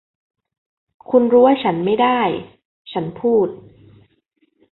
[1.09, 2.21] คุณรู้ว่าฉันไม่ได้
[2.91, 3.47] ฉันพูด